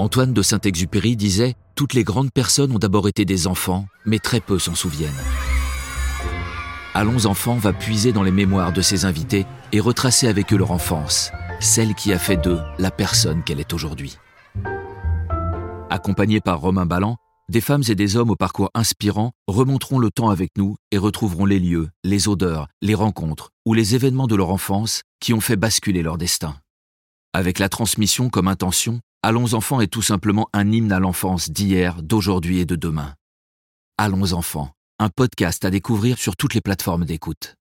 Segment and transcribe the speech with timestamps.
[0.00, 4.40] Antoine de Saint-Exupéry disait Toutes les grandes personnes ont d'abord été des enfants, mais très
[4.40, 5.10] peu s'en souviennent.
[6.94, 10.70] Allons enfants va puiser dans les mémoires de ses invités et retracer avec eux leur
[10.70, 11.30] enfance,
[11.60, 14.16] celle qui a fait d'eux la personne qu'elle est aujourd'hui.
[15.90, 17.16] Accompagnés par Romain Ballan,
[17.50, 21.44] des femmes et des hommes au parcours inspirant remonteront le temps avec nous et retrouveront
[21.44, 25.56] les lieux, les odeurs, les rencontres ou les événements de leur enfance qui ont fait
[25.56, 26.56] basculer leur destin.
[27.38, 32.02] Avec la transmission comme intention, Allons enfants est tout simplement un hymne à l'enfance d'hier,
[32.02, 33.14] d'aujourd'hui et de demain.
[33.96, 37.54] Allons enfants, un podcast à découvrir sur toutes les plateformes d'écoute.